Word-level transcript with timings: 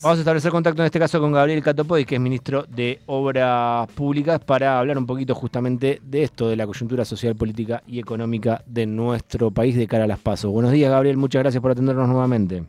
Vamos 0.00 0.18
a 0.18 0.20
establecer 0.20 0.52
contacto 0.52 0.80
en 0.80 0.86
este 0.86 1.00
caso 1.00 1.18
con 1.18 1.32
Gabriel 1.32 1.60
Catopoy, 1.60 2.04
que 2.04 2.14
es 2.14 2.20
ministro 2.20 2.62
de 2.68 3.00
Obras 3.06 3.90
Públicas, 3.96 4.38
para 4.38 4.78
hablar 4.78 4.96
un 4.96 5.06
poquito 5.06 5.34
justamente 5.34 5.98
de 6.04 6.22
esto, 6.22 6.48
de 6.48 6.54
la 6.54 6.68
coyuntura 6.68 7.04
social, 7.04 7.34
política 7.34 7.82
y 7.84 7.98
económica 7.98 8.62
de 8.64 8.86
nuestro 8.86 9.50
país 9.50 9.76
de 9.76 9.88
cara 9.88 10.04
a 10.04 10.06
las 10.06 10.20
pasos. 10.20 10.52
Buenos 10.52 10.70
días, 10.70 10.88
Gabriel, 10.88 11.16
muchas 11.16 11.42
gracias 11.42 11.60
por 11.60 11.72
atendernos 11.72 12.08
nuevamente. 12.08 12.62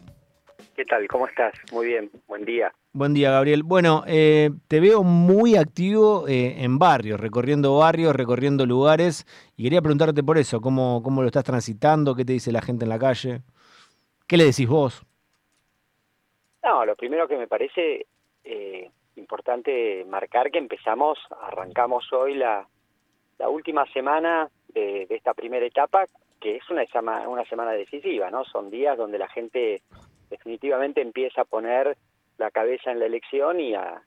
¿Qué 0.75 0.85
tal? 0.85 1.07
¿Cómo 1.07 1.27
estás? 1.27 1.53
Muy 1.71 1.85
bien, 1.85 2.09
buen 2.27 2.45
día. 2.45 2.73
Buen 2.93 3.13
día, 3.13 3.29
Gabriel. 3.29 3.61
Bueno, 3.61 4.03
eh, 4.07 4.49
te 4.67 4.79
veo 4.79 5.03
muy 5.03 5.55
activo 5.55 6.27
eh, 6.27 6.63
en 6.63 6.79
barrios, 6.79 7.19
recorriendo 7.19 7.77
barrios, 7.77 8.15
recorriendo 8.15 8.65
lugares, 8.65 9.27
y 9.55 9.61
quería 9.61 9.83
preguntarte 9.83 10.23
por 10.23 10.39
eso, 10.39 10.61
¿cómo, 10.61 11.03
cómo 11.03 11.21
lo 11.21 11.27
estás 11.27 11.43
transitando? 11.43 12.15
¿Qué 12.15 12.25
te 12.25 12.33
dice 12.33 12.51
la 12.51 12.63
gente 12.63 12.85
en 12.85 12.89
la 12.89 12.97
calle? 12.97 13.43
¿Qué 14.25 14.35
le 14.35 14.45
decís 14.45 14.67
vos? 14.67 15.05
No, 16.69 16.85
lo 16.85 16.95
primero 16.95 17.27
que 17.27 17.35
me 17.35 17.47
parece 17.47 18.05
eh, 18.43 18.91
importante 19.15 20.05
marcar 20.05 20.51
que 20.51 20.59
empezamos, 20.59 21.17
arrancamos 21.41 22.13
hoy 22.13 22.35
la, 22.35 22.67
última 23.47 23.91
semana 23.91 24.47
de, 24.67 25.07
esta 25.09 25.33
primera 25.33 25.65
etapa, 25.65 26.05
que 26.39 26.57
es 26.57 26.69
una, 26.69 26.85
una 27.27 27.43
semana 27.45 27.71
decisiva, 27.71 28.29
¿no? 28.29 28.45
Son 28.45 28.69
días 28.69 28.95
donde 28.99 29.17
la 29.17 29.27
gente 29.29 29.81
definitivamente 30.29 31.01
empieza 31.01 31.41
a 31.41 31.45
poner 31.45 31.97
la 32.37 32.51
cabeza 32.51 32.91
en 32.91 32.99
la 32.99 33.07
elección 33.07 33.59
y 33.59 33.73
a 33.73 34.03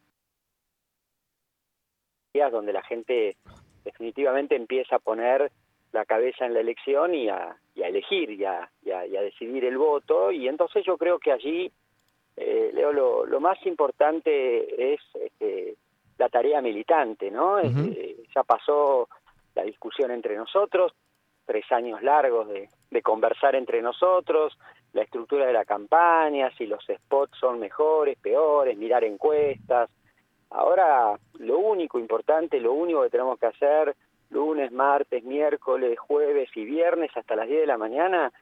días 2.32 2.52
donde 2.52 2.72
la 2.72 2.84
gente 2.84 3.38
definitivamente 3.82 4.54
empieza 4.54 4.96
a 4.96 5.00
poner 5.00 5.50
la 5.90 6.04
cabeza 6.04 6.46
en 6.46 6.54
la 6.54 6.60
elección 6.60 7.12
y 7.12 7.28
a, 7.28 7.56
y 7.74 7.82
a 7.82 7.88
elegir 7.88 8.30
y 8.30 8.44
a, 8.44 8.70
y 8.84 8.92
a, 8.92 9.22
decidir 9.22 9.64
el 9.64 9.78
voto 9.78 10.30
y 10.30 10.46
entonces 10.46 10.84
yo 10.84 10.96
creo 10.96 11.18
que 11.18 11.32
allí 11.32 11.72
eh, 12.36 12.70
Leo, 12.72 12.92
lo, 12.92 13.40
más 13.40 13.58
importante 13.66 14.92
es 14.94 15.00
este, 15.14 15.76
la 16.18 16.28
tarea 16.28 16.60
militante, 16.60 17.30
¿no? 17.30 17.58
Este, 17.58 18.16
ya 18.34 18.42
pasó 18.42 19.08
la 19.54 19.62
discusión 19.62 20.10
entre 20.10 20.36
nosotros, 20.36 20.92
tres 21.44 21.70
años 21.72 22.02
largos 22.02 22.48
de, 22.48 22.68
conversar 23.02 23.56
entre 23.56 23.82
nosotros, 23.82 24.56
la 24.92 25.02
estructura 25.02 25.46
de 25.46 25.52
la 25.52 25.64
campaña, 25.64 26.50
si 26.56 26.66
los 26.66 26.84
spots 26.84 27.36
son 27.38 27.58
mejores, 27.58 28.18
peores, 28.18 28.76
mirar 28.76 29.02
encuestas. 29.02 29.90
Ahora, 30.50 31.18
lo 31.38 31.58
único 31.58 31.98
importante, 31.98 32.60
lo 32.60 32.74
único 32.74 33.02
que 33.02 33.10
tenemos 33.10 33.38
que 33.38 33.46
hacer 33.46 33.96
lunes, 34.28 34.70
martes, 34.72 35.24
miércoles, 35.24 35.98
jueves 35.98 36.50
y 36.54 36.64
viernes 36.64 37.10
hasta 37.14 37.36
las 37.36 37.48
10 37.48 37.62
de 37.62 37.66
la 37.66 37.78
mañana 37.78 38.32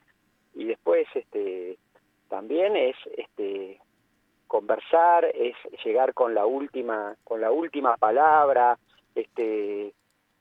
y 0.54 0.64
después 0.64 1.06
este 1.14 1.78
también 2.28 2.76
es 2.76 2.96
este 3.16 3.80
conversar, 4.70 5.24
es 5.34 5.56
llegar 5.84 6.14
con 6.14 6.32
la 6.32 6.46
última 6.46 7.16
con 7.24 7.40
la 7.40 7.50
última 7.50 7.96
palabra, 7.96 8.78
este 9.16 9.92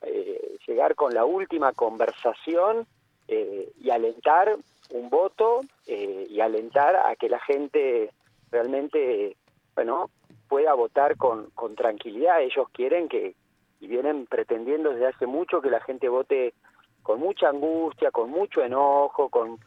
eh, 0.01 0.57
llegar 0.67 0.93
con 0.93 1.13
la 1.15 1.25
última 1.25 1.73
conversación 1.73 2.85
eh, 3.27 3.71
y 3.81 3.89
alentar 3.89 4.55
un 4.91 5.09
voto 5.09 5.61
eh, 5.87 6.27
y 6.29 6.39
alentar 6.41 6.95
a 6.95 7.15
que 7.15 7.27
la 7.27 7.39
gente 7.39 8.11
realmente 8.51 9.35
bueno 9.73 10.11
pueda 10.47 10.75
votar 10.75 11.17
con, 11.17 11.49
con 11.55 11.75
tranquilidad. 11.75 12.41
Ellos 12.41 12.67
quieren 12.71 13.09
que 13.09 13.33
y 13.79 13.87
vienen 13.87 14.27
pretendiendo 14.27 14.91
desde 14.91 15.07
hace 15.07 15.25
mucho 15.25 15.61
que 15.61 15.71
la 15.71 15.79
gente 15.79 16.07
vote 16.07 16.53
con 17.01 17.19
mucha 17.19 17.49
angustia, 17.49 18.11
con 18.11 18.29
mucho 18.29 18.61
enojo, 18.61 19.29
con 19.29 19.57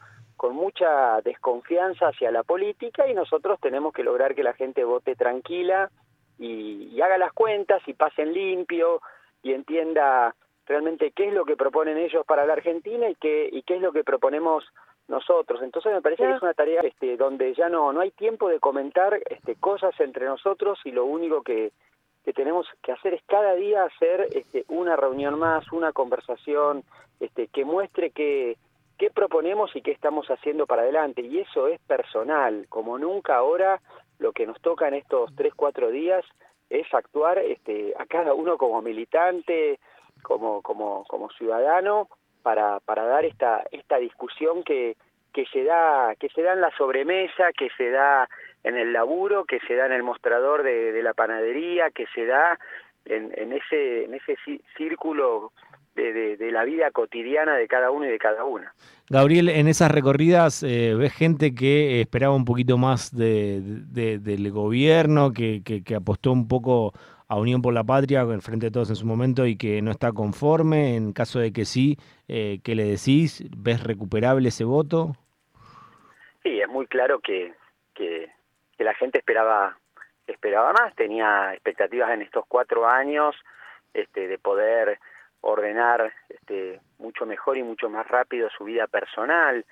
con 0.43 0.55
mucha 0.55 1.21
desconfianza 1.21 2.09
hacia 2.09 2.29
la 2.29 2.43
política 2.43 3.07
y 3.07 3.13
nosotros 3.13 3.57
tenemos 3.61 3.93
que 3.93 4.03
lograr 4.03 4.35
que 4.35 4.43
la 4.43 4.51
gente 4.51 4.83
vote 4.83 5.15
tranquila 5.15 5.89
y, 6.37 6.99
haga 6.99 7.17
las 7.17 7.31
cuentas 7.31 7.81
y 7.87 7.93
pasen 7.93 8.33
limpio 8.33 8.99
y 9.41 9.53
entienda 9.53 10.35
realmente 10.65 11.11
qué 11.11 11.29
es 11.29 11.33
lo 11.33 11.45
que 11.45 11.55
proponen 11.55 11.97
ellos 11.97 12.25
para 12.25 12.45
la 12.45 12.51
Argentina 12.51 13.09
y 13.09 13.15
qué, 13.15 13.47
y 13.49 13.61
qué 13.61 13.77
es 13.77 13.81
lo 13.81 13.93
que 13.93 14.03
proponemos 14.03 14.65
nosotros. 15.07 15.61
Entonces 15.61 15.93
me 15.93 16.01
parece 16.01 16.23
que 16.23 16.33
es 16.33 16.41
una 16.41 16.53
tarea 16.53 16.81
este, 16.81 17.15
donde 17.15 17.53
ya 17.53 17.69
no, 17.69 17.93
no 17.93 18.01
hay 18.01 18.11
tiempo 18.11 18.49
de 18.49 18.59
comentar 18.59 19.17
este, 19.29 19.55
cosas 19.55 19.97
entre 20.01 20.25
nosotros 20.25 20.77
y 20.83 20.91
lo 20.91 21.05
único 21.05 21.41
que, 21.41 21.71
que 22.25 22.33
tenemos 22.33 22.67
que 22.81 22.91
hacer 22.91 23.13
es 23.13 23.23
cada 23.27 23.53
día 23.55 23.85
hacer 23.85 24.27
este, 24.33 24.65
una 24.67 24.97
reunión 24.97 25.39
más, 25.39 25.71
una 25.71 25.93
conversación 25.93 26.83
este, 27.21 27.47
que 27.47 27.63
muestre 27.63 28.09
que 28.09 28.57
qué 29.03 29.11
proponemos 29.11 29.75
y 29.75 29.81
qué 29.81 29.91
estamos 29.91 30.27
haciendo 30.27 30.65
para 30.65 30.83
adelante. 30.83 31.21
Y 31.21 31.39
eso 31.39 31.67
es 31.67 31.77
personal, 31.81 32.67
como 32.69 32.97
nunca 32.97 33.35
ahora 33.35 33.81
lo 34.17 34.31
que 34.31 34.47
nos 34.47 34.61
toca 34.61 34.87
en 34.87 34.93
estos 34.93 35.35
tres, 35.35 35.53
cuatro 35.53 35.89
días 35.89 36.23
es 36.69 36.87
actuar 36.93 37.37
este, 37.39 37.93
a 37.99 38.05
cada 38.05 38.33
uno 38.33 38.57
como 38.57 38.81
militante, 38.81 39.77
como, 40.21 40.61
como, 40.61 41.03
como 41.09 41.29
ciudadano, 41.31 42.07
para, 42.43 42.79
para 42.79 43.03
dar 43.03 43.25
esta, 43.25 43.65
esta 43.71 43.97
discusión 43.97 44.63
que, 44.63 44.95
que 45.33 45.45
se 45.47 45.65
da, 45.65 46.15
que 46.17 46.29
se 46.29 46.41
da 46.41 46.53
en 46.53 46.61
la 46.61 46.71
sobremesa, 46.77 47.51
que 47.51 47.69
se 47.75 47.89
da 47.89 48.29
en 48.63 48.77
el 48.77 48.93
laburo, 48.93 49.43
que 49.43 49.59
se 49.67 49.75
da 49.75 49.85
en 49.85 49.91
el 49.91 50.03
mostrador 50.03 50.63
de, 50.63 50.93
de 50.93 51.03
la 51.03 51.13
panadería, 51.13 51.91
que 51.91 52.05
se 52.15 52.25
da 52.25 52.57
en, 53.03 53.33
en 53.35 53.51
ese, 53.51 54.05
en 54.05 54.13
ese 54.13 54.37
círculo 54.77 55.51
de, 55.95 56.51
la 56.51 56.63
vida 56.63 56.91
cotidiana 56.91 57.55
de 57.55 57.67
cada 57.67 57.91
uno 57.91 58.05
y 58.05 58.09
de 58.09 58.19
cada 58.19 58.43
una. 58.43 58.73
Gabriel, 59.09 59.49
en 59.49 59.67
esas 59.67 59.91
recorridas 59.91 60.63
eh, 60.63 60.95
ves 60.95 61.13
gente 61.13 61.53
que 61.53 62.01
esperaba 62.01 62.35
un 62.35 62.45
poquito 62.45 62.77
más 62.77 63.15
de, 63.15 63.61
del 63.61 64.51
gobierno, 64.51 65.31
que, 65.31 65.61
que, 65.63 65.95
apostó 65.95 66.31
un 66.31 66.47
poco 66.47 66.93
a 67.27 67.39
Unión 67.39 67.61
por 67.61 67.73
la 67.73 67.83
Patria 67.83 68.21
en 68.21 68.41
frente 68.41 68.67
de 68.67 68.71
todos 68.71 68.89
en 68.89 68.95
su 68.95 69.05
momento 69.05 69.45
y 69.45 69.57
que 69.57 69.81
no 69.81 69.91
está 69.91 70.11
conforme. 70.11 70.95
En 70.95 71.13
caso 71.13 71.39
de 71.39 71.51
que 71.51 71.65
sí, 71.65 71.97
eh, 72.27 72.59
¿qué 72.63 72.75
le 72.75 72.85
decís? 72.85 73.43
¿Ves 73.55 73.83
recuperable 73.83 74.49
ese 74.49 74.63
voto? 74.63 75.13
Sí, 76.43 76.59
es 76.59 76.67
muy 76.67 76.87
claro 76.87 77.19
que, 77.19 77.53
que, 77.93 78.29
que 78.77 78.83
la 78.83 78.93
gente 78.95 79.19
esperaba 79.19 79.77
esperaba 80.27 80.73
más, 80.73 80.95
tenía 80.95 81.53
expectativas 81.53 82.11
en 82.11 82.21
estos 82.21 82.45
cuatro 82.47 82.87
años 82.87 83.35
este, 83.93 84.27
de 84.27 84.37
poder 84.37 84.99
ordenar 85.43 86.13
este, 86.29 86.79
mucho 86.97 87.25
mejor 87.25 87.57
y 87.57 87.63
mucho 87.63 87.89
más 87.89 88.07
rápido 88.07 88.49
su 88.49 88.63
vida 88.63 88.87
personal, 88.87 89.65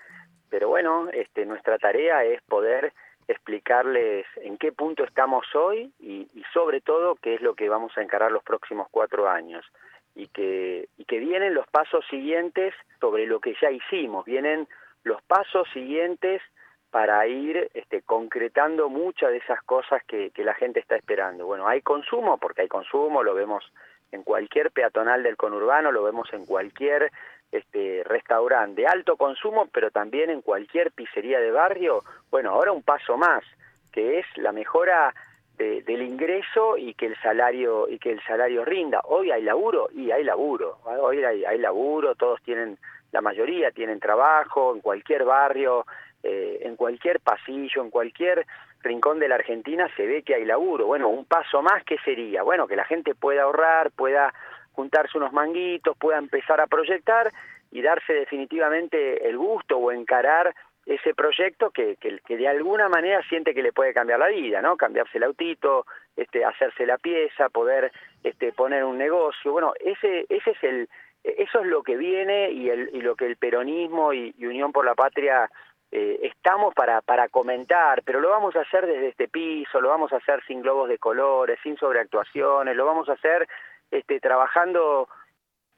pero 0.49 0.67
bueno, 0.67 1.07
este, 1.13 1.45
nuestra 1.45 1.77
tarea 1.77 2.25
es 2.25 2.41
poder 2.43 2.93
explicarles 3.27 4.25
en 4.35 4.57
qué 4.57 4.73
punto 4.73 5.05
estamos 5.05 5.45
hoy 5.55 5.93
y, 5.99 6.27
sobre 6.53 6.81
todo 6.81 7.15
qué 7.15 7.35
es 7.35 7.41
lo 7.41 7.55
que 7.55 7.69
vamos 7.69 7.97
a 7.97 8.01
encarar 8.01 8.31
los 8.31 8.43
próximos 8.43 8.87
cuatro 8.91 9.29
años. 9.29 9.65
Y 10.13 10.27
que, 10.27 10.89
y 10.97 11.05
que 11.05 11.19
vienen 11.19 11.53
los 11.53 11.65
pasos 11.67 12.05
siguientes 12.09 12.73
sobre 12.99 13.25
lo 13.25 13.39
que 13.39 13.55
ya 13.61 13.71
hicimos, 13.71 14.25
vienen 14.25 14.67
los 15.03 15.21
pasos 15.21 15.69
siguientes 15.71 16.41
para 16.89 17.25
ir 17.25 17.69
este, 17.73 18.01
concretando 18.01 18.89
muchas 18.89 19.31
de 19.31 19.38
esas 19.38 19.63
cosas 19.63 20.03
que, 20.03 20.31
que 20.31 20.43
la 20.43 20.53
gente 20.53 20.81
está 20.81 20.97
esperando. 20.97 21.45
Bueno, 21.45 21.65
hay 21.65 21.81
consumo, 21.81 22.38
porque 22.38 22.63
hay 22.63 22.67
consumo, 22.67 23.23
lo 23.23 23.33
vemos 23.33 23.63
en 24.11 24.23
cualquier 24.23 24.72
peatonal 24.72 25.23
del 25.23 25.38
conurbano, 25.38 25.91
lo 25.91 26.03
vemos 26.03 26.31
en 26.33 26.45
cualquier 26.45 27.11
este, 27.51 28.03
restaurante 28.05 28.81
de 28.81 28.88
alto 28.88 29.17
consumo, 29.17 29.67
pero 29.72 29.91
también 29.91 30.29
en 30.29 30.41
cualquier 30.41 30.91
pizzería 30.91 31.39
de 31.39 31.51
barrio. 31.51 32.03
Bueno, 32.29 32.51
ahora 32.51 32.71
un 32.71 32.83
paso 32.83 33.17
más, 33.17 33.44
que 33.91 34.19
es 34.19 34.25
la 34.38 34.51
mejora 34.51 35.13
del 35.57 36.01
ingreso 36.01 36.75
y 36.75 36.95
que 36.95 37.05
el 37.05 37.16
salario 37.21 37.88
y 37.88 38.00
que 38.00 38.11
el 38.11 38.21
salario 38.23 38.66
rinda. 38.66 39.01
Hoy 39.03 39.29
hay 39.29 39.44
laburo 39.44 39.89
y 39.94 40.09
hay 40.09 40.23
laburo. 40.23 40.79
Hoy 40.85 41.23
hay, 41.23 41.45
hay 41.45 41.59
laburo, 41.59 42.16
todos 42.16 42.41
tienen, 42.41 42.79
la 43.11 43.21
mayoría 43.21 43.69
tienen 43.69 44.00
trabajo 44.00 44.73
en 44.73 44.81
cualquier 44.81 45.23
barrio, 45.23 45.85
eh, 46.23 46.59
en 46.61 46.75
cualquier 46.75 47.19
pasillo, 47.19 47.83
en 47.83 47.91
cualquier 47.91 48.45
rincón 48.84 49.19
de 49.19 49.28
la 49.28 49.36
Argentina 49.36 49.90
se 49.96 50.06
ve 50.06 50.24
que 50.24 50.36
hay 50.36 50.46
laburo. 50.46 50.88
Bueno, 50.88 51.10
un 51.10 51.25
paso 51.25 51.62
más, 51.62 51.83
¿qué 51.83 51.98
sería? 52.04 52.44
Bueno, 52.44 52.68
que 52.68 52.75
la 52.75 52.86
gente 52.86 53.16
pueda 53.16 53.44
ahorrar, 53.44 53.92
pueda 53.92 54.33
juntarse 54.74 55.18
unos 55.18 55.33
manguitos, 55.33 55.98
pueda 55.98 56.18
empezar 56.18 56.62
a 56.62 56.68
proyectar 56.68 57.31
y 57.72 57.81
darse 57.81 58.13
definitivamente 58.13 59.28
el 59.28 59.38
gusto 59.38 59.78
o 59.78 59.92
encarar 59.92 60.54
ese 60.86 61.13
proyecto 61.13 61.69
que, 61.69 61.95
que, 61.98 62.38
de 62.38 62.48
alguna 62.48 62.89
manera 62.89 63.22
siente 63.30 63.54
que 63.54 63.62
le 63.62 63.72
puede 63.72 63.94
cambiar 63.94 64.19
la 64.19 64.28
vida, 64.28 64.62
¿no? 64.62 64.78
Cambiarse 64.78 65.19
el 65.19 65.24
autito, 65.24 65.86
este, 66.16 66.44
hacerse 66.44 66.86
la 66.86 66.98
pieza, 66.98 67.50
poder 67.50 67.92
este, 68.24 68.51
poner 68.51 68.84
un 68.84 68.98
negocio. 68.98 69.51
Bueno, 69.51 69.74
ese, 69.80 70.25
ese 70.30 70.51
es 70.51 70.63
el, 70.63 70.89
eso 71.24 71.60
es 71.60 71.68
lo 71.68 71.84
que 71.84 71.98
viene 71.98 72.50
y, 72.51 72.69
el, 72.69 72.89
y 72.94 73.01
lo 73.01 73.16
que 73.16 73.27
el 73.27 73.38
peronismo 73.38 74.12
y 74.13 74.34
Unión 74.39 74.72
por 74.72 74.86
la 74.86 74.95
Patria 74.95 75.50
eh, 75.91 76.19
estamos 76.23 76.73
para, 76.73 77.01
para 77.01 77.27
comentar, 77.27 78.01
pero 78.05 78.21
lo 78.21 78.29
vamos 78.29 78.55
a 78.55 78.61
hacer 78.61 78.85
desde 78.85 79.09
este 79.09 79.27
piso, 79.27 79.81
lo 79.81 79.89
vamos 79.89 80.13
a 80.13 80.17
hacer 80.17 80.41
sin 80.47 80.61
globos 80.61 80.88
de 80.88 80.97
colores, 80.97 81.59
sin 81.61 81.75
sobreactuaciones, 81.75 82.77
lo 82.77 82.85
vamos 82.85 83.09
a 83.09 83.13
hacer 83.13 83.45
este, 83.91 84.21
trabajando 84.21 85.09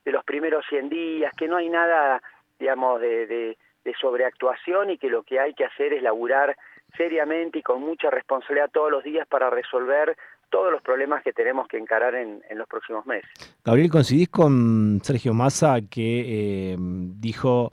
de 0.06 0.12
los 0.12 0.24
primeros 0.24 0.66
100 0.70 0.90
días, 0.90 1.34
que 1.36 1.48
no 1.48 1.58
hay 1.58 1.68
nada, 1.70 2.22
digamos, 2.60 3.02
de, 3.02 3.26
de, 3.26 3.58
sobreactuación 4.00 4.90
y 4.90 4.98
que 4.98 5.10
lo 5.10 5.24
que 5.24 5.40
hay 5.40 5.54
que 5.54 5.66
hacer 5.66 5.94
es 5.94 6.02
laburar 6.02 6.58
seriamente 6.98 7.60
y 7.60 7.62
con 7.62 7.82
mucha 7.82 8.10
responsabilidad 8.10 8.70
todos 8.72 8.92
los 8.92 9.04
días 9.04 9.28
para 9.28 9.50
resolver 9.50 10.18
todos 10.50 10.72
los 10.72 10.82
problemas 10.82 11.24
que 11.24 11.32
tenemos 11.32 11.68
que 11.68 11.78
encarar 11.78 12.16
en, 12.16 12.42
los 12.56 12.68
próximos 12.68 13.06
meses. 13.06 13.30
Gabriel, 13.64 13.90
¿coincidís 13.90 14.30
con 14.30 15.00
Sergio 15.02 15.34
Massa 15.34 15.78
que 15.90 16.74
eh, 16.74 16.76
dijo 16.80 17.72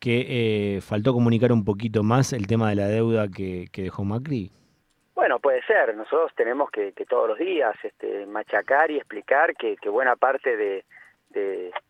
que 0.00 0.76
eh, 0.76 0.80
faltó 0.80 1.12
comunicar 1.12 1.52
un 1.52 1.64
poquito 1.64 2.02
más 2.02 2.32
el 2.32 2.46
tema 2.46 2.70
de 2.70 2.76
la 2.76 2.88
deuda 2.88 3.28
que, 3.28 3.68
dejó 3.72 4.02
Macri? 4.04 4.50
Bueno, 5.14 5.38
puede 5.38 5.62
ser. 5.64 5.94
Nosotros 5.94 6.32
tenemos 6.34 6.70
que, 6.70 6.92
todos 7.08 7.28
los 7.28 7.38
días 7.38 7.76
este, 7.82 8.24
machacar 8.26 8.90
y 8.90 8.96
explicar 8.96 9.54
que, 9.54 9.76
buena 9.90 10.16
parte 10.16 10.56
de, 10.56 10.84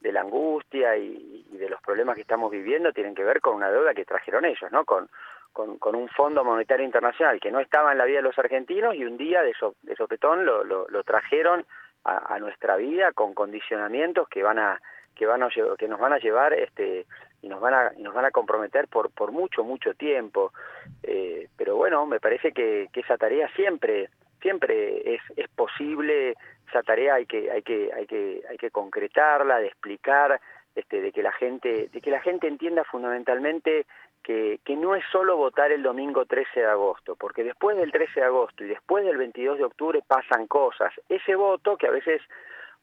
la 0.03 0.21
angustia 0.21 0.97
y, 0.97 1.47
de 1.53 1.69
los 1.69 1.81
problemas 1.81 2.17
que 2.17 2.23
estamos 2.23 2.51
viviendo 2.51 2.93
tienen 2.93 3.15
que 3.15 3.23
ver 3.25 3.41
con 3.41 3.55
una 3.55 3.71
deuda 3.71 3.95
que 3.95 4.05
trajeron 4.05 4.45
ellos, 4.45 4.71
¿no? 4.73 4.85
Con, 4.85 5.09
con, 5.53 5.95
un 5.95 6.09
Fondo 6.09 6.45
Monetario 6.45 6.85
Internacional 6.85 7.41
que 7.41 7.51
no 7.51 7.61
estaba 7.61 7.93
en 7.93 7.99
la 7.99 8.05
vida 8.05 8.19
de 8.19 8.23
los 8.23 8.39
argentinos 8.39 8.95
y 8.95 9.05
un 9.05 9.17
día 9.17 9.43
de, 9.43 9.53
sopetón 9.97 10.45
lo, 10.45 10.65
lo, 10.65 11.03
trajeron 11.05 11.65
a, 12.05 12.39
nuestra 12.39 12.77
vida 12.77 13.13
con 13.13 13.35
condicionamientos 13.35 14.29
que 14.29 14.43
van 14.43 14.59
a 14.59 14.81
que 15.21 15.27
van 15.27 15.43
a 15.43 15.51
que 15.79 15.87
nos 15.87 16.01
van 16.01 16.15
a 16.15 16.19
llevar 16.19 16.55
este 16.55 17.05
y 17.43 17.49
nos 17.49 17.61
van 17.61 17.75
a 17.75 17.91
nos 17.99 18.15
van 18.15 18.25
a 18.25 18.31
comprometer 18.31 18.89
por 18.89 19.11
por 19.11 19.33
mucho 19.33 19.63
mucho 19.65 19.93
tiempo 19.93 20.51
eh, 21.03 21.47
pero 21.59 21.77
bueno 21.77 22.07
me 22.07 22.21
parece 22.21 22.53
que, 22.53 22.89
que 22.91 23.01
esa 23.01 23.19
tarea 23.19 23.47
siempre 23.55 24.09
siempre 24.41 25.15
es, 25.15 25.21
es 25.37 25.47
posible 25.51 26.37
esa 26.67 26.83
tarea 26.83 27.17
hay 27.17 27.27
que 27.27 27.51
hay 27.51 27.61
que 27.61 27.91
hay 27.93 28.07
que 28.07 28.43
hay 28.49 28.57
que 28.57 28.71
concretarla 28.71 29.59
de 29.59 29.67
explicar 29.67 30.41
este, 30.75 31.03
de 31.03 31.13
que 31.13 31.23
la 31.23 31.33
gente 31.33 31.91
de 31.93 32.01
que 32.01 32.11
la 32.11 32.23
gente 32.23 32.49
entienda 32.49 32.83
fundamentalmente 32.85 33.85
que, 34.23 34.61
que 34.65 34.75
no 34.75 34.95
es 34.95 35.05
solo 35.13 35.37
votar 35.37 35.71
el 35.71 35.83
domingo 35.83 36.27
13 36.27 36.61
de 36.61 36.67
agosto, 36.67 37.17
porque 37.17 37.43
después 37.43 37.79
del 37.79 37.91
13 37.91 38.21
de 38.21 38.27
agosto 38.27 38.65
y 38.65 38.69
después 38.69 39.03
del 39.03 39.17
22 39.17 39.57
de 39.57 39.65
octubre 39.65 40.03
pasan 40.07 40.47
cosas. 40.47 40.93
Ese 41.09 41.35
voto 41.37 41.79
que 41.79 41.87
a 41.87 41.91
veces 41.91 42.21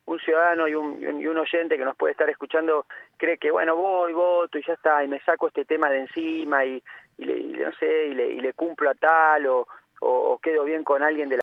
un 0.08 0.20
ciudadano 0.20 0.68
y 0.68 0.76
un, 0.76 1.02
y 1.02 1.28
un 1.28 1.38
oyente 1.38 1.78
que 1.78 1.84
nos 1.84 1.96
puede 1.96 2.14
estar 2.14 2.30
escuchando 2.30 2.86
cree 3.18 3.38
que 3.38 3.52
bueno 3.52 3.76
voy 3.76 4.14
voto 4.14 4.58
y 4.58 4.64
ya 4.66 4.74
está 4.74 5.04
y 5.04 5.08
me 5.08 5.20
saco 5.20 5.48
este 5.48 5.66
tema 5.66 5.90
de 5.90 6.00
encima 6.00 6.66
y, 6.66 6.82
y, 7.18 7.26
le, 7.26 7.66
no 7.66 7.72
sé 7.74 8.08
y 8.08 8.14
le, 8.14 8.28
y 8.30 8.40
le, 8.40 8.54
cumplo 8.54 8.90
a 8.90 8.96
tal 8.96 9.46
o, 9.48 9.68
o, 10.00 10.40
quedo 10.40 10.64
bien 10.64 10.86
con 10.86 11.04
alguien 11.04 11.28
de 11.28 11.38
la 11.38 11.42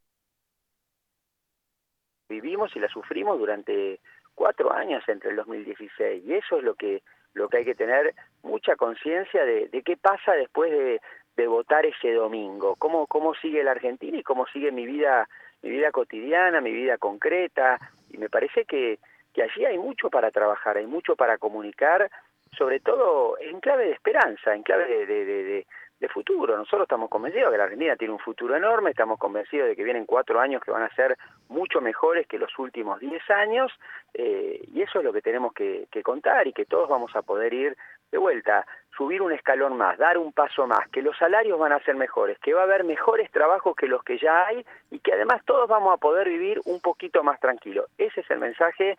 vivimos 2.30 2.74
y 2.74 2.80
la 2.80 2.88
sufrimos 2.88 3.38
durante 3.38 4.00
cuatro 4.34 4.72
años 4.72 5.06
entre 5.08 5.30
el 5.30 5.36
2016 5.36 6.24
y 6.24 6.34
eso 6.34 6.58
es 6.58 6.64
lo 6.64 6.74
que 6.74 7.02
lo 7.34 7.48
que 7.48 7.58
hay 7.58 7.64
que 7.66 7.74
tener 7.74 8.14
mucha 8.42 8.76
conciencia 8.76 9.44
de, 9.44 9.68
de, 9.68 9.82
qué 9.82 9.96
pasa 9.96 10.32
después 10.32 10.70
de, 10.70 11.00
de, 11.36 11.46
votar 11.48 11.84
ese 11.84 12.12
domingo 12.14 12.76
cómo 12.76 13.06
cómo 13.08 13.34
sigue 13.34 13.62
la 13.62 13.72
Argentina 13.72 14.16
y 14.16 14.22
cómo 14.22 14.46
sigue 14.46 14.72
mi 14.72 14.86
vida 14.86 15.28
mi 15.64 15.70
vida 15.70 15.90
cotidiana 15.90 16.60
mi 16.60 16.72
vida 16.72 16.98
concreta 16.98 17.80
y 18.10 18.18
me 18.18 18.28
parece 18.28 18.64
que 18.64 18.98
que 19.32 19.42
allí 19.42 19.64
hay 19.64 19.78
mucho 19.78 20.10
para 20.10 20.30
trabajar 20.30 20.76
hay 20.76 20.86
mucho 20.86 21.16
para 21.16 21.38
comunicar 21.38 22.10
sobre 22.56 22.78
todo 22.78 23.36
en 23.40 23.58
clave 23.60 23.86
de 23.86 23.92
esperanza 23.92 24.54
en 24.54 24.62
clave 24.62 24.86
de, 24.86 25.06
de, 25.06 25.24
de 25.24 25.66
de 26.00 26.08
futuro. 26.08 26.56
Nosotros 26.56 26.82
estamos 26.82 27.08
convencidos 27.08 27.50
que 27.50 27.56
la 27.56 27.64
Argentina 27.64 27.96
tiene 27.96 28.12
un 28.12 28.18
futuro 28.18 28.56
enorme, 28.56 28.90
estamos 28.90 29.18
convencidos 29.18 29.68
de 29.68 29.76
que 29.76 29.84
vienen 29.84 30.06
cuatro 30.06 30.40
años 30.40 30.62
que 30.62 30.70
van 30.70 30.82
a 30.82 30.94
ser 30.94 31.16
mucho 31.48 31.80
mejores 31.80 32.26
que 32.26 32.38
los 32.38 32.58
últimos 32.58 33.00
diez 33.00 33.22
años, 33.30 33.72
eh, 34.12 34.60
y 34.72 34.82
eso 34.82 34.98
es 34.98 35.04
lo 35.04 35.12
que 35.12 35.22
tenemos 35.22 35.52
que, 35.52 35.86
contar 36.02 36.46
y 36.46 36.52
que 36.52 36.66
todos 36.66 36.88
vamos 36.88 37.14
a 37.16 37.22
poder 37.22 37.54
ir 37.54 37.76
de 38.10 38.18
vuelta, 38.18 38.66
subir 38.96 39.22
un 39.22 39.32
escalón 39.32 39.76
más, 39.76 39.98
dar 39.98 40.18
un 40.18 40.32
paso 40.32 40.66
más, 40.66 40.88
que 40.90 41.02
los 41.02 41.16
salarios 41.16 41.58
van 41.58 41.72
a 41.72 41.80
ser 41.80 41.96
mejores, 41.96 42.38
que 42.38 42.54
va 42.54 42.60
a 42.60 42.64
haber 42.64 42.84
mejores 42.84 43.30
trabajos 43.30 43.74
que 43.76 43.86
los 43.86 44.02
que 44.04 44.18
ya 44.18 44.46
hay 44.46 44.64
y 44.90 45.00
que 45.00 45.12
además 45.12 45.42
todos 45.44 45.68
vamos 45.68 45.94
a 45.94 45.98
poder 45.98 46.28
vivir 46.28 46.60
un 46.64 46.80
poquito 46.80 47.22
más 47.22 47.40
tranquilo. 47.40 47.86
Ese 47.98 48.20
es 48.20 48.30
el 48.30 48.38
mensaje 48.38 48.96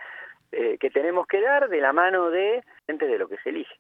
eh, 0.52 0.78
que 0.80 0.90
tenemos 0.90 1.28
que 1.28 1.42
dar 1.42 1.70
de 1.70 1.82
la 1.82 1.94
mano 1.94 2.30
de 2.30 2.64
gente 2.88 3.08
de 3.08 3.18
lo 3.18 3.28
que 3.28 3.38
se 3.38 3.50
elige. 3.50 3.74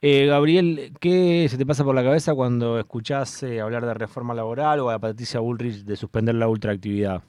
Eh, 0.00 0.26
Gabriel, 0.26 0.92
¿qué 1.00 1.46
se 1.48 1.56
te 1.56 1.64
pasa 1.64 1.84
por 1.84 1.94
la 1.94 2.02
cabeza 2.02 2.34
cuando 2.34 2.78
escuchás 2.78 3.42
eh, 3.42 3.60
hablar 3.60 3.86
de 3.86 3.94
reforma 3.94 4.34
laboral 4.34 4.80
o 4.80 4.90
a 4.90 4.98
Patricia 4.98 5.40
Bullrich 5.40 5.84
de 5.84 5.96
suspender 5.96 6.34
la 6.34 6.48
ultraactividad? 6.48 7.22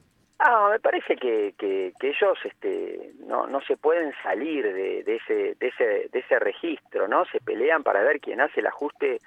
Ah, 0.46 0.68
me 0.70 0.80
parece 0.80 1.16
que, 1.16 1.54
que, 1.58 1.94
ellos 2.02 2.38
este, 2.44 3.14
no, 3.26 3.48
no 3.48 3.62
se 3.62 3.78
pueden 3.78 4.14
salir 4.22 4.74
de, 4.74 5.00
ese, 5.00 5.56
de, 5.58 5.68
ese, 5.70 6.10
de 6.12 6.20
ese 6.20 6.38
registro, 6.38 7.08
¿no? 7.08 7.24
Se 7.28 7.40
pelean 7.40 7.82
para 7.82 8.04
ver 8.04 8.20
quién 8.20 8.42
hace 8.42 8.60
el 8.60 8.68
ajuste 8.68 9.20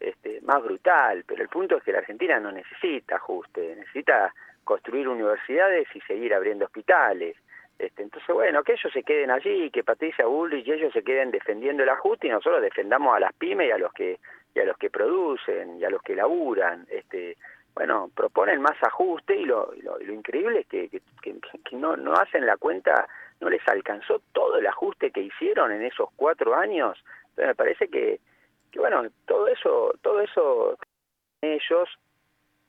este, 0.00 0.40
más 0.40 0.62
brutal, 0.62 1.24
pero 1.26 1.42
el 1.42 1.50
punto 1.50 1.76
es 1.76 1.82
que 1.82 1.92
la 1.92 1.98
Argentina 1.98 2.40
no 2.40 2.50
necesita 2.50 3.16
ajuste, 3.16 3.76
necesita 3.76 4.32
construir 4.64 5.08
universidades 5.08 5.88
y 5.94 6.00
seguir 6.00 6.32
abriendo 6.32 6.64
hospitales. 6.64 7.36
Este, 7.78 8.04
entonces, 8.04 8.34
bueno, 8.34 8.62
que 8.62 8.72
ellos 8.72 8.92
se 8.94 9.02
queden 9.02 9.30
allí, 9.30 9.70
que 9.70 9.84
Patricia 9.84 10.24
Bullrich 10.24 10.66
y 10.66 10.72
ellos 10.72 10.94
se 10.94 11.04
queden 11.04 11.32
defendiendo 11.32 11.82
el 11.82 11.90
ajuste 11.90 12.28
y 12.28 12.30
nosotros 12.30 12.62
defendamos 12.62 13.14
a 13.14 13.20
las 13.20 13.34
pymes 13.34 13.68
y 13.68 13.72
a 13.72 13.78
los 13.78 13.92
que 13.92 14.18
y 14.54 14.60
a 14.60 14.64
los 14.64 14.76
que 14.76 14.90
producen 14.90 15.78
y 15.78 15.84
a 15.84 15.90
los 15.90 16.02
que 16.02 16.14
laburan. 16.14 16.86
Este, 16.90 17.36
bueno, 17.74 18.10
proponen 18.14 18.60
más 18.60 18.76
ajuste 18.82 19.36
y 19.36 19.44
lo, 19.44 19.72
lo, 19.82 20.00
increíble 20.00 20.60
es 20.60 20.66
que, 20.66 20.88
que, 21.22 21.76
no, 21.76 21.96
no 21.96 22.12
hacen 22.14 22.46
la 22.46 22.56
cuenta, 22.56 23.08
no 23.40 23.48
les 23.48 23.66
alcanzó 23.66 24.20
todo 24.32 24.58
el 24.58 24.66
ajuste 24.66 25.10
que 25.10 25.22
hicieron 25.22 25.72
en 25.72 25.82
esos 25.82 26.10
cuatro 26.16 26.54
años. 26.54 27.02
Entonces 27.30 27.46
me 27.46 27.54
parece 27.54 27.88
que, 27.88 28.20
que 28.70 28.78
bueno, 28.78 29.04
todo 29.26 29.48
eso, 29.48 29.94
todo 30.02 30.20
eso 30.20 30.76
ellos 31.40 31.88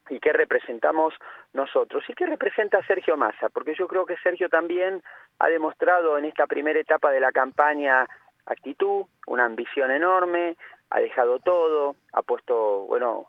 y 0.10 0.20
qué 0.20 0.34
representamos 0.34 1.14
nosotros. 1.54 2.04
¿Y 2.08 2.14
qué 2.14 2.26
representa 2.26 2.86
Sergio 2.86 3.18
Massa? 3.18 3.50
Porque 3.50 3.76
yo 3.76 3.88
creo 3.88 4.06
que 4.06 4.18
Sergio 4.18 4.50
también 4.50 5.02
ha 5.40 5.48
demostrado 5.48 6.18
en 6.18 6.26
esta 6.26 6.48
primera 6.48 6.80
etapa 6.80 7.12
de 7.12 7.20
la 7.20 7.32
campaña 7.32 8.08
actitud, 8.46 9.06
una 9.28 9.46
ambición 9.46 9.92
enorme, 9.92 10.58
ha 10.90 11.00
dejado 11.00 11.40
todo, 11.40 11.96
ha 12.12 12.22
puesto, 12.22 12.86
bueno, 12.86 13.28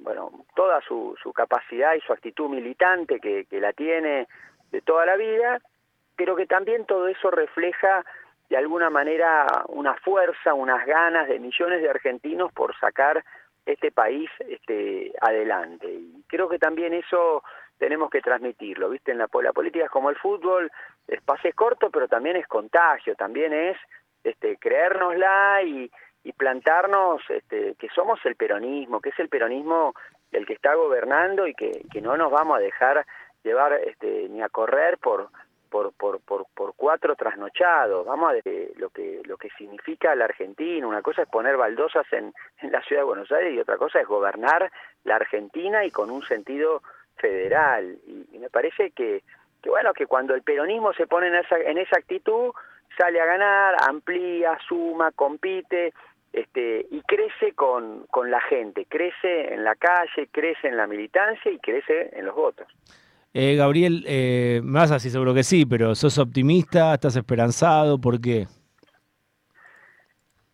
bueno, 0.00 0.30
toda 0.54 0.80
su, 0.82 1.16
su 1.22 1.32
capacidad 1.32 1.94
y 1.94 2.00
su 2.00 2.12
actitud 2.12 2.48
militante 2.48 3.20
que, 3.20 3.44
que 3.44 3.60
la 3.60 3.72
tiene 3.72 4.26
de 4.70 4.80
toda 4.80 5.06
la 5.06 5.16
vida, 5.16 5.60
pero 6.16 6.36
que 6.36 6.46
también 6.46 6.84
todo 6.86 7.08
eso 7.08 7.30
refleja 7.30 8.04
de 8.48 8.56
alguna 8.56 8.90
manera 8.90 9.46
una 9.68 9.94
fuerza, 9.94 10.54
unas 10.54 10.84
ganas 10.86 11.28
de 11.28 11.38
millones 11.38 11.82
de 11.82 11.90
argentinos 11.90 12.52
por 12.52 12.76
sacar 12.78 13.24
este 13.64 13.92
país 13.92 14.28
este, 14.48 15.12
adelante. 15.20 15.86
Y 15.86 16.24
creo 16.26 16.48
que 16.48 16.58
también 16.58 16.92
eso 16.92 17.42
tenemos 17.78 18.10
que 18.10 18.20
transmitirlo, 18.20 18.90
¿viste? 18.90 19.12
En 19.12 19.18
la, 19.18 19.28
la 19.42 19.52
política 19.52 19.84
es 19.84 19.90
como 19.90 20.10
el 20.10 20.16
fútbol, 20.16 20.70
es 21.06 21.22
pase 21.22 21.52
corto, 21.52 21.90
pero 21.90 22.08
también 22.08 22.36
es 22.36 22.46
contagio, 22.46 23.14
también 23.14 23.52
es 23.52 23.76
este, 24.24 24.56
creérnosla 24.56 25.62
y, 25.62 25.90
y 26.24 26.32
plantarnos 26.32 27.22
este, 27.28 27.74
que 27.78 27.88
somos 27.94 28.18
el 28.24 28.36
peronismo, 28.36 29.00
que 29.00 29.10
es 29.10 29.18
el 29.18 29.28
peronismo 29.28 29.94
el 30.32 30.46
que 30.46 30.52
está 30.52 30.74
gobernando 30.74 31.46
y 31.46 31.54
que, 31.54 31.82
que 31.90 32.00
no 32.00 32.16
nos 32.16 32.30
vamos 32.30 32.58
a 32.58 32.60
dejar 32.60 33.04
llevar 33.42 33.72
este, 33.72 34.28
ni 34.28 34.42
a 34.42 34.48
correr 34.48 34.98
por, 34.98 35.30
por, 35.70 35.92
por, 35.92 36.20
por, 36.20 36.46
por 36.54 36.74
cuatro 36.76 37.14
trasnochados, 37.14 38.04
vamos 38.04 38.30
a 38.30 38.32
ver 38.34 38.72
lo 38.76 38.90
que, 38.90 39.22
lo 39.24 39.36
que 39.36 39.48
significa 39.56 40.14
la 40.14 40.26
Argentina, 40.26 40.86
una 40.86 41.00
cosa 41.00 41.22
es 41.22 41.28
poner 41.28 41.56
baldosas 41.56 42.06
en, 42.12 42.34
en 42.60 42.72
la 42.72 42.82
ciudad 42.82 43.02
de 43.02 43.06
Buenos 43.06 43.32
Aires 43.32 43.54
y 43.54 43.60
otra 43.60 43.78
cosa 43.78 44.00
es 44.00 44.06
gobernar 44.06 44.70
la 45.04 45.16
Argentina 45.16 45.84
y 45.84 45.90
con 45.90 46.10
un 46.10 46.22
sentido 46.22 46.82
federal, 47.16 47.98
y, 48.06 48.38
me 48.38 48.48
parece 48.48 48.90
que, 48.90 49.22
que 49.62 49.70
bueno, 49.70 49.92
que 49.92 50.06
cuando 50.06 50.34
el 50.34 50.42
peronismo 50.42 50.92
se 50.94 51.06
pone 51.06 51.28
en 51.28 51.34
esa, 51.36 51.58
en 51.58 51.76
esa 51.76 51.98
actitud, 51.98 52.52
sale 52.96 53.20
a 53.20 53.26
ganar, 53.26 53.76
amplía, 53.86 54.58
suma, 54.66 55.12
compite, 55.12 55.92
este, 56.32 56.86
y 56.90 57.00
crece 57.02 57.52
con, 57.54 58.06
con 58.10 58.30
la 58.30 58.40
gente, 58.40 58.86
crece 58.88 59.52
en 59.52 59.64
la 59.64 59.74
calle, 59.74 60.28
crece 60.30 60.68
en 60.68 60.76
la 60.76 60.86
militancia 60.86 61.50
y 61.50 61.58
crece 61.58 62.10
en 62.12 62.26
los 62.26 62.34
votos. 62.34 62.66
Eh, 63.32 63.54
Gabriel, 63.56 64.04
eh, 64.08 64.60
más 64.64 64.90
así 64.90 65.08
seguro 65.08 65.34
que 65.34 65.44
sí, 65.44 65.64
pero 65.64 65.94
¿sos 65.94 66.18
optimista? 66.18 66.94
¿Estás 66.94 67.16
esperanzado? 67.16 68.00
¿Por 68.00 68.20
qué? 68.20 68.46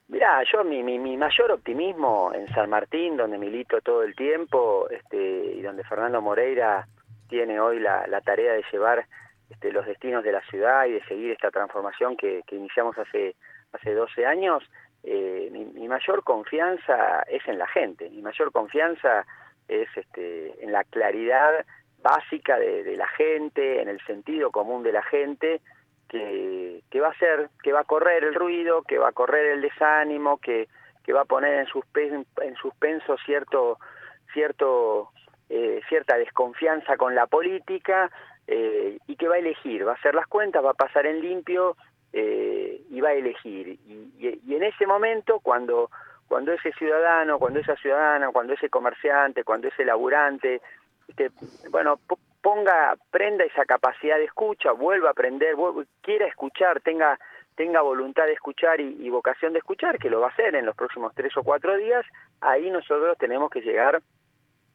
Mirá, 0.09 0.43
yo 0.53 0.63
mi, 0.63 0.83
mi, 0.83 0.99
mi, 0.99 1.17
mayor 1.17 1.53
optimismo 1.53 2.33
en 2.35 2.47
San 2.55 2.71
Martín, 2.71 3.17
donde 3.17 3.39
milito 3.39 3.81
todo 3.81 4.03
el 4.03 4.15
tiempo, 4.15 4.89
este, 4.91 5.17
y 5.57 5.63
donde 5.63 5.85
Fernando 5.85 6.21
Moreira 6.23 6.87
tiene 7.29 7.59
hoy 7.59 7.81
la, 7.81 8.07
la 8.07 8.21
tarea 8.21 8.53
de 8.53 8.65
llevar 8.71 9.07
este, 9.51 9.73
los 9.73 9.87
destinos 9.87 10.23
de 10.23 10.33
la 10.33 10.43
ciudad 10.43 10.87
y 10.87 10.93
de 10.93 11.05
seguir 11.05 11.33
esta 11.33 11.51
transformación 11.51 12.17
que, 12.17 12.43
que 12.47 12.57
iniciamos 12.57 12.97
hace, 12.99 13.37
hace 13.73 13.95
12 13.95 14.27
años, 14.27 14.63
eh, 15.09 15.51
mi, 15.53 15.87
mayor 15.87 16.25
confianza 16.25 17.23
es 17.29 17.47
en 17.47 17.59
la 17.59 17.69
gente, 17.69 18.11
mi 18.11 18.23
mayor 18.23 18.51
confianza 18.51 19.25
es 19.69 19.89
este, 19.97 20.53
en 20.65 20.73
la 20.73 20.83
claridad 20.83 21.65
básica 22.03 22.59
de, 22.59 22.97
la 22.97 23.07
gente, 23.11 23.81
en 23.81 23.89
el 23.89 24.01
sentido 24.05 24.51
común 24.51 24.83
de 24.83 24.91
la 24.91 25.05
gente, 25.05 25.61
que, 26.09 26.83
que, 26.91 27.01
va 27.01 27.07
a 27.07 27.13
hacer, 27.13 27.51
que 27.63 27.73
va 27.73 27.81
a 27.81 27.85
correr 27.85 28.25
el 28.25 28.35
ruido, 28.35 28.83
que 28.83 28.99
va 28.99 29.11
a 29.11 29.13
correr 29.13 29.53
el 29.53 29.61
desánimo, 29.61 30.39
que, 30.39 30.67
que 31.05 31.13
va 31.13 31.21
a 31.21 31.25
poner 31.25 31.55
en 31.55 31.67
suspenso, 31.67 32.29
en 32.43 32.57
suspenso 32.57 33.17
cierto 33.25 33.79
cierto 34.33 35.13
cierta 35.89 36.19
desconfianza 36.19 36.97
con 36.97 37.15
la 37.15 37.29
política 37.29 38.11
y 38.49 39.15
que 39.15 39.29
va 39.29 39.37
a 39.37 39.39
elegir, 39.39 39.87
va 39.87 39.93
a 39.93 39.95
hacer 39.95 40.17
las 40.17 40.27
cuentas, 40.27 40.65
va 40.65 40.71
a 40.71 40.75
pasar 40.75 41.07
en 41.07 41.21
limpio 41.21 41.77
y 42.91 43.01
va 43.01 43.11
a 43.11 43.15
elegir. 43.15 43.69
Y, 43.69 44.13
y, 44.19 44.55
en 44.55 44.63
ese 44.63 44.87
momento, 44.87 45.41
cuando, 45.41 45.91
cuando 46.29 46.53
ese 46.53 46.73
ciudadano, 46.73 47.39
cuando 47.39 47.61
esa 47.61 47.77
ciudadana, 47.77 48.31
cuando 48.33 48.55
ese 48.55 48.69
comerciante, 48.69 49.45
cuando 49.45 49.69
ese 49.69 49.85
laburante, 49.85 50.61
este, 51.09 51.31
bueno, 51.71 51.99
ponga, 52.41 52.97
prenda 53.11 53.45
esa 53.45 53.65
capacidad 53.65 54.17
de 54.17 54.25
escucha, 54.25 54.73
vuelva 54.73 55.09
a 55.09 55.13
aprender, 55.13 55.55
quiera 56.03 56.27
escuchar, 56.27 56.81
tenga 56.81 57.19
tenga 57.57 57.81
voluntad 57.81 58.27
de 58.27 58.35
escuchar 58.35 58.81
y, 58.81 59.09
vocación 59.09 59.55
de 59.55 59.61
escuchar, 59.61 59.99
que 59.99 60.11
lo 60.11 60.21
va 60.21 60.27
a 60.27 60.31
hacer 60.31 60.55
en 60.55 60.67
los 60.67 60.77
próximos 60.77 61.13
tres 61.15 61.35
o 61.37 61.43
cuatro 61.43 61.75
días, 61.77 62.05
ahí 62.41 62.71
nosotros 62.71 63.17
tenemos 63.19 63.51
que 63.51 63.63
llegar 63.63 64.03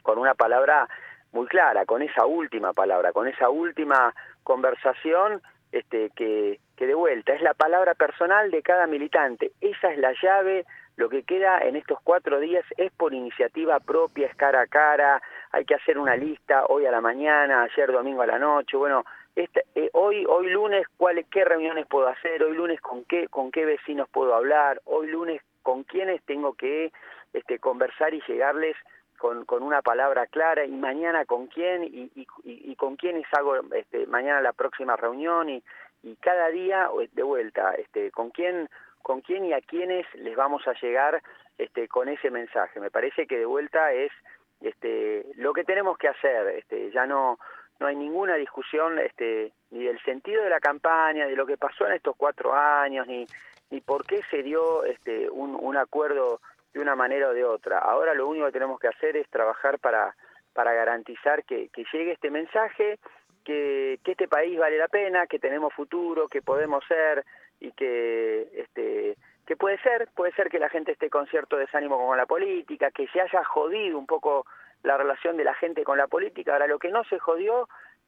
con 0.02 0.18
una 0.18 0.34
palabra 0.34 0.90
muy 1.32 1.46
clara, 1.46 1.86
con 1.86 2.02
esa 2.02 2.26
última 2.26 2.74
palabra, 2.74 3.14
con 3.14 3.28
esa 3.28 3.50
última 3.50 4.14
conversación 4.44 5.42
este, 5.72 6.10
que, 6.16 6.60
de 6.78 6.94
vuelta. 6.96 7.34
Es 7.34 7.42
la 7.42 7.54
palabra 7.54 7.94
personal 7.94 8.50
de 8.50 8.64
cada 8.64 8.88
militante. 8.88 9.52
Esa 9.62 9.92
es 9.92 10.00
la 10.00 10.14
llave. 10.22 10.66
Lo 10.98 11.10
que 11.10 11.24
queda 11.24 11.60
en 11.60 11.76
estos 11.76 12.00
cuatro 12.04 12.40
días 12.40 12.66
es 12.76 12.92
por 12.94 13.14
iniciativa 13.14 13.80
propia, 13.80 14.28
es 14.28 14.36
cara 14.36 14.62
a 14.62 14.68
cara, 14.68 15.22
hay 15.52 15.64
que 15.64 15.76
hacer 15.76 15.98
una 15.98 16.16
lista 16.16 16.66
hoy 16.68 16.86
a 16.86 16.92
la 16.92 17.02
mañana, 17.02 17.64
ayer 17.64 17.92
domingo 17.92 18.22
a 18.24 18.28
la 18.28 18.40
noche, 18.40 18.78
bueno, 18.78 19.04
eh, 19.36 19.90
hoy 19.94 20.26
hoy 20.28 20.50
lunes 20.50 20.86
cuál, 20.98 21.26
qué 21.32 21.46
reuniones 21.46 21.88
puedo 21.88 22.08
hacer, 22.08 22.44
hoy 22.44 22.56
lunes 22.56 22.82
con 22.82 23.06
qué 23.06 23.28
con 23.30 23.52
qué 23.52 23.64
vecinos 23.66 24.10
puedo 24.10 24.36
hablar, 24.36 24.82
hoy 24.84 25.08
lunes 25.08 25.42
con 25.64 25.84
quiénes 25.84 26.22
tengo 26.24 26.54
que 26.54 26.92
este, 27.34 27.60
conversar 27.60 28.14
y 28.14 28.22
llegarles 28.28 28.76
con, 29.22 29.46
con 29.46 29.62
una 29.62 29.84
palabra 29.84 30.26
clara 30.26 30.66
y 30.66 30.72
mañana 30.72 31.26
con 31.26 31.46
quién 31.46 31.84
y, 31.84 32.12
y, 32.16 32.26
y 32.44 32.76
con 32.76 32.96
quiénes 32.96 33.28
hago 33.34 33.56
este, 33.76 34.08
mañana 34.08 34.42
la 34.42 34.52
próxima 34.52 34.96
reunión 34.96 35.48
y, 35.48 35.64
y 36.02 36.16
cada 36.16 36.48
día 36.48 36.90
de 37.12 37.22
vuelta 37.22 37.76
este, 37.76 38.10
con 38.10 38.32
quién 38.32 38.68
con 39.04 39.22
quién 39.22 39.46
y 39.46 39.54
a 39.54 39.62
quiénes 39.62 40.08
les 40.16 40.36
vamos 40.36 40.68
a 40.68 40.74
llegar 40.74 41.22
este, 41.60 41.88
con 41.88 42.10
ese 42.10 42.32
mensaje. 42.32 42.80
Me 42.80 42.90
parece 42.90 43.28
que 43.28 43.38
de 43.38 43.46
vuelta 43.46 43.92
es 43.94 44.12
este, 44.60 45.24
lo 45.36 45.54
que 45.54 45.64
tenemos 45.64 46.00
que 46.00 46.08
hacer. 46.08 46.48
Este, 46.58 46.90
ya 46.90 47.06
no, 47.06 47.38
no 47.80 47.88
hay 47.88 47.96
ninguna 47.96 48.36
discusión 48.36 48.98
este, 48.98 49.54
ni 49.70 49.84
del 49.84 50.00
sentido 50.02 50.44
de 50.44 50.50
la 50.50 50.60
campaña, 50.60 51.28
de 51.28 51.36
lo 51.36 51.46
que 51.46 51.58
pasó 51.58 51.86
en 51.86 51.94
estos 51.94 52.16
cuatro 52.16 52.54
años, 52.54 53.06
ni, 53.06 53.28
ni 53.70 53.82
por 53.82 54.04
qué 54.06 54.22
se 54.32 54.42
dio 54.42 54.84
este, 54.84 55.30
un, 55.30 55.56
un 55.60 55.78
acuerdo 55.78 56.42
de 56.74 56.80
una 56.80 56.96
manera 56.96 57.30
o 57.30 57.34
de 57.34 57.44
otra. 57.44 57.80
Ahora 57.80 58.14
lo 58.14 58.28
único 58.28 58.46
que 58.46 58.52
tenemos 58.54 58.80
que 58.80 58.88
hacer 58.88 59.18
es 59.18 59.30
trabajar 59.30 59.80
para, 59.80 60.16
para 60.54 60.74
garantizar 60.74 61.44
que, 61.44 61.70
que 61.70 61.86
llegue 61.92 62.14
este 62.14 62.32
mensaje, 62.32 63.00
que, 63.44 64.00
que 64.04 64.12
este 64.12 64.28
país 64.28 64.58
vale 64.58 64.78
la 64.78 64.88
pena, 64.88 65.28
que 65.28 65.40
tenemos 65.40 65.74
futuro, 65.74 66.28
que 66.28 66.42
podemos 66.42 66.84
ser 66.86 67.26
y 67.60 67.72
que 67.72 68.48
este 68.54 69.18
que 69.46 69.58
puede 69.58 69.80
ser, 69.80 70.08
puede 70.16 70.32
ser 70.34 70.50
que 70.50 70.60
la 70.60 70.70
gente 70.70 70.92
esté 70.94 71.10
con 71.10 71.28
cierto 71.28 71.58
desánimo 71.58 71.98
con 71.98 72.16
la 72.16 72.26
política, 72.26 72.92
que 72.92 73.08
se 73.08 73.20
haya 73.20 73.44
jodido 73.44 73.98
un 73.98 74.06
poco 74.06 74.46
la 74.84 74.98
relación 74.98 75.36
de 75.36 75.44
la 75.44 75.54
gente 75.56 75.84
con 75.84 75.98
la 75.98 76.08
política. 76.08 76.54
Ahora 76.54 76.68
lo 76.68 76.80
que 76.80 76.90
no 76.90 77.04
se 77.06 77.20
jodió 77.20 77.68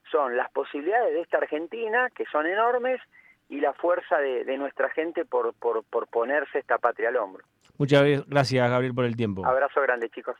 son 0.09 0.37
las 0.37 0.49
posibilidades 0.51 1.13
de 1.13 1.21
esta 1.21 1.37
Argentina, 1.37 2.09
que 2.15 2.25
son 2.25 2.45
enormes, 2.45 3.01
y 3.49 3.59
la 3.59 3.73
fuerza 3.73 4.19
de, 4.19 4.45
de 4.45 4.57
nuestra 4.57 4.89
gente 4.89 5.25
por, 5.25 5.53
por, 5.53 5.83
por 5.83 6.07
ponerse 6.07 6.59
esta 6.59 6.77
patria 6.77 7.09
al 7.09 7.17
hombro. 7.17 7.43
Muchas 7.83 8.25
gracias, 8.27 8.69
Gabriel, 8.69 8.95
por 8.95 9.03
el 9.03 9.17
tiempo. 9.17 9.45
Abrazo 9.45 9.81
grande, 9.81 10.09
chicos. 10.09 10.31